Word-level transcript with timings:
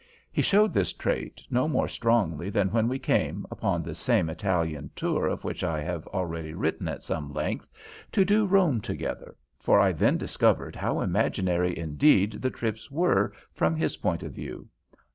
He 0.31 0.41
showed 0.41 0.73
this 0.73 0.93
trait 0.93 1.43
no 1.51 1.67
more 1.67 1.87
strongly 1.87 2.49
than 2.49 2.69
when 2.69 2.87
we 2.87 2.97
came, 2.97 3.45
upon 3.51 3.83
this 3.83 3.99
same 3.99 4.31
Italian 4.31 4.89
tour 4.95 5.27
of 5.27 5.43
which 5.43 5.63
I 5.63 5.79
have 5.81 6.07
already 6.07 6.55
written 6.55 6.87
at 6.87 7.03
some 7.03 7.31
length, 7.31 7.67
to 8.11 8.25
do 8.25 8.47
Rome 8.47 8.81
together, 8.81 9.35
for 9.59 9.79
I 9.79 9.91
then 9.91 10.17
discovered 10.17 10.75
how 10.75 11.01
imaginary 11.01 11.77
indeed 11.77 12.31
the 12.41 12.49
trips 12.49 12.89
were 12.89 13.31
from 13.53 13.75
his 13.75 13.97
point 13.97 14.23
of 14.23 14.31
view. 14.31 14.69